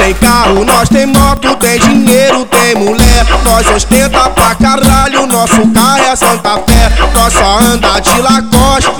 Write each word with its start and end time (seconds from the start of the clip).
tem 0.00 0.14
carro, 0.14 0.64
nós 0.64 0.88
tem 0.88 1.04
moto, 1.04 1.54
tem 1.56 1.78
dinheiro, 1.78 2.46
tem 2.46 2.74
mulher. 2.74 3.26
Nós 3.44 3.68
ostenta 3.68 4.30
pra 4.30 4.54
caralho, 4.54 5.26
nosso 5.26 5.66
carro 5.72 6.04
é 6.10 6.16
Santa 6.16 6.58
Fé. 6.66 6.90
Nós 7.14 7.32
só 7.34 7.58
anda 7.58 8.00
de 8.00 8.20
Lacoste 8.20 8.90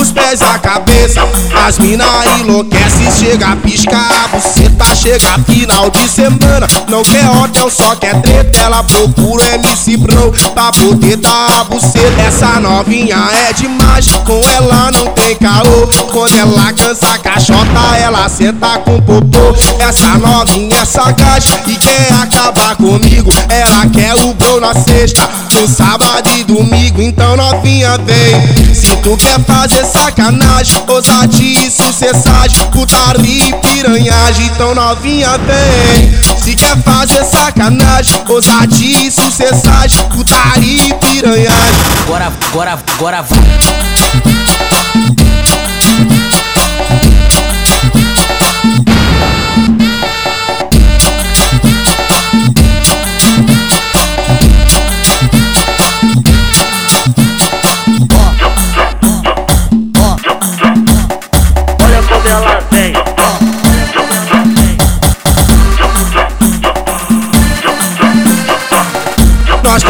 nos 0.00 0.12
pés 0.12 0.40
a 0.40 0.58
cabeça. 0.58 1.20
As 1.66 1.78
mina 1.78 2.04
enlouquece, 2.38 3.10
chega 3.18 3.48
a 3.48 3.56
piscar. 3.56 4.30
Você 4.32 4.68
tá 4.70 4.94
chega 4.94 5.38
final 5.44 5.90
de 5.90 6.08
semana. 6.08 6.66
Não 6.88 7.02
quer 7.02 7.28
hotel, 7.28 7.70
só 7.70 7.94
quer 7.96 8.18
treta. 8.22 8.58
Ela 8.58 8.82
procura 8.82 9.44
MC 9.56 9.98
Bro 9.98 10.32
pra 10.54 10.72
poder 10.72 11.16
dar 11.18 11.60
a 11.60 11.64
buceta. 11.64 12.22
Essa 12.26 12.60
novinha 12.60 13.16
é 13.48 13.52
demais, 13.52 14.06
com 14.24 14.40
ela 14.48 14.90
não 14.90 15.06
tem 15.08 15.36
caô. 15.36 15.86
Quando 16.10 16.34
ela 16.34 16.72
cansa 16.72 17.14
a 17.14 17.18
caixota, 17.18 17.96
ela 17.98 18.28
senta 18.28 18.78
com 18.78 19.00
popô. 19.02 19.54
Essa 19.80 20.16
novinha 20.16 20.78
é 20.78 20.84
sagaz 20.86 21.44
e 21.66 21.76
quer 21.76 22.08
acabar 22.22 22.74
comigo. 22.76 23.30
Ela 23.50 23.86
quer 23.86 24.14
o 24.14 24.32
bro 24.32 24.60
na 24.60 24.72
sexta, 24.74 25.28
no 25.52 25.68
sábado 25.68 26.30
e 26.38 26.44
domingo. 26.44 27.02
Então 27.02 27.36
novinha 27.36 27.98
vem. 27.98 28.69
Tu 29.02 29.16
quer 29.16 29.40
fazer 29.44 29.84
sacanagem, 29.86 30.82
ousadia 30.86 31.70
sucessagem, 31.70 32.70
putaria 32.70 33.48
e 33.48 33.52
piranhagem. 33.54 34.46
Então 34.46 34.74
novinha 34.74 35.38
vem. 35.38 36.20
Se 36.42 36.54
quer 36.54 36.76
fazer 36.82 37.24
sacanagem, 37.24 38.20
ousadia 38.28 39.10
sucessagem, 39.10 40.02
putaria 40.10 40.88
e 40.88 40.94
piranhagem. 40.94 41.74
Agora, 42.02 42.32
agora, 42.50 42.78
agora 42.94 43.22
vai. 43.22 44.59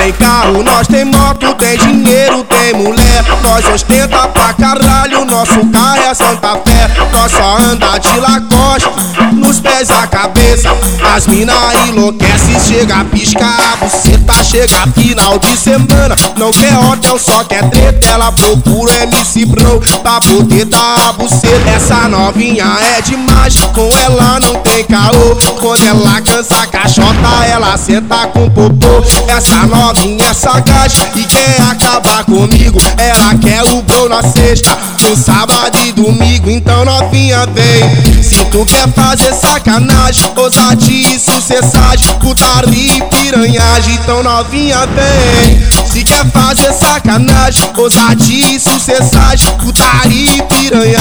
Tem 0.01 0.13
carro, 0.13 0.63
nós 0.63 0.87
tem 0.87 1.05
moto, 1.05 1.55
tem 1.57 1.77
dinheiro, 1.77 2.43
tem 2.45 2.73
mulher. 2.73 3.23
Nós 3.43 3.67
ostenta 3.69 4.27
pra 4.29 4.55
caralho, 4.55 5.27
nosso 5.27 5.67
carro 5.67 6.03
é 6.03 6.15
Santa 6.15 6.59
Fé. 6.65 6.91
Nós 7.13 7.31
só 7.31 7.59
anda 7.59 7.99
de 7.99 8.19
Lacoste, 8.19 8.89
nos 9.35 9.61
pés 9.61 9.91
a 9.91 10.07
cabeça. 10.07 10.71
As 11.15 11.27
mina 11.27 11.53
enlouquece, 11.87 12.59
chega 12.67 13.01
a 13.01 13.05
piscar. 13.05 13.77
Você 13.83 14.17
tá 14.19 14.43
chega 14.43 14.87
final 14.95 15.39
de 15.39 15.55
semana. 15.55 16.17
Não 16.39 16.51
quer 16.51 16.75
hotel, 16.79 17.19
só 17.19 17.45
quer 17.45 17.69
treta. 17.69 18.07
Ela 18.07 18.33
procura 18.33 19.03
MC 19.03 19.45
Bro 19.45 19.83
pra 20.03 20.19
poder 20.21 20.65
dar 20.65 21.11
a 21.11 21.13
buceta. 21.13 21.71
Essa 21.77 22.09
novinha 22.09 22.65
é 22.97 23.03
demais, 23.03 23.55
com 23.75 23.91
ela 23.99 24.41
não 24.41 24.50
caô. 24.85 25.37
Quando 25.61 25.85
ela 25.85 26.21
cansa 26.21 26.67
caixota, 26.67 27.47
ela 27.47 27.77
senta 27.77 28.27
com 28.29 28.49
popô. 28.51 29.05
Essa 29.29 29.67
novinha 29.67 30.27
é 30.27 30.35
sagaz 30.35 30.95
e 31.15 31.25
quer 31.25 31.61
acabar 31.71 32.25
comigo. 32.25 32.79
Ela 32.97 33.35
quer 33.35 33.63
o 33.65 33.83
bro 33.83 34.09
na 34.09 34.23
sexta, 34.23 34.77
no 35.03 35.17
sábado 35.17 35.79
e 35.85 35.93
domingo. 35.93 36.51
Então 36.51 36.85
novinha 36.85 37.47
vem. 37.47 38.23
Se 38.23 38.45
tu 38.47 38.65
quer 38.65 38.89
fazer 38.93 39.35
sacanagem, 39.35 40.31
ousadia 40.37 41.11
e 41.11 41.19
sucessagem, 41.19 42.15
putaria 42.15 42.97
e 42.97 43.03
piranhagem. 43.03 43.95
Então 43.95 44.23
novinha 44.23 44.87
vem. 44.87 45.71
Se 45.87 46.05
quer 46.05 46.25
fazer 46.31 46.73
sacanagem, 46.73 47.69
ousadia 47.77 48.51
e 48.51 48.61
sucessagem, 48.61 49.53
putaria 49.59 50.37
e 50.37 50.43
piranhagem. 50.43 51.01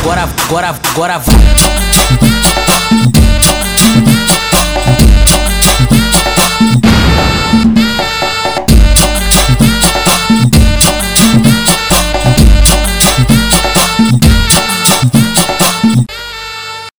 Agora, 0.00 0.28
agora, 0.46 0.74
agora 0.92 1.18
vai. 1.18 2.27